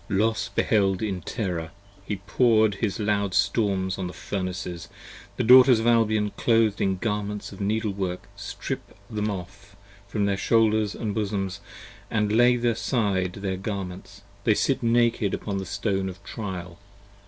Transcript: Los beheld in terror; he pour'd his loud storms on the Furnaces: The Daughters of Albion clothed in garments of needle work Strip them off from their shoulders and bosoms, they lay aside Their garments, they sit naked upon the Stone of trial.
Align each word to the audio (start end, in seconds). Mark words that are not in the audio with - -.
Los 0.09 0.49
beheld 0.49 1.03
in 1.03 1.21
terror; 1.21 1.69
he 2.03 2.15
pour'd 2.25 2.73
his 2.81 2.99
loud 2.99 3.35
storms 3.35 3.99
on 3.99 4.07
the 4.07 4.13
Furnaces: 4.13 4.89
The 5.37 5.43
Daughters 5.43 5.79
of 5.79 5.85
Albion 5.85 6.31
clothed 6.37 6.81
in 6.81 6.97
garments 6.97 7.51
of 7.51 7.61
needle 7.61 7.91
work 7.93 8.27
Strip 8.35 8.97
them 9.11 9.29
off 9.29 9.75
from 10.07 10.25
their 10.25 10.37
shoulders 10.37 10.95
and 10.95 11.13
bosoms, 11.13 11.59
they 12.09 12.19
lay 12.21 12.55
aside 12.55 13.33
Their 13.33 13.57
garments, 13.57 14.23
they 14.43 14.55
sit 14.55 14.81
naked 14.81 15.35
upon 15.35 15.57
the 15.59 15.67
Stone 15.67 16.09
of 16.09 16.23
trial. 16.23 16.79